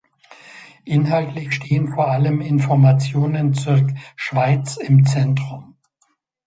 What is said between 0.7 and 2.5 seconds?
Inhaltlich stehen vor allem